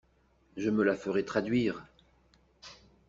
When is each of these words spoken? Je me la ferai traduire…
Je 0.57 0.71
me 0.71 0.83
la 0.83 0.95
ferai 0.97 1.23
traduire… 1.23 1.85